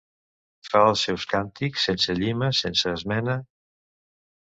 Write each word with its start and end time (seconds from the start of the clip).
-Fa 0.67 0.79
els 0.91 1.03
seus 1.07 1.25
càntics 1.33 1.85
sense 1.89 2.15
llima, 2.21 2.49
sense 2.61 2.95
esmena… 3.01 3.37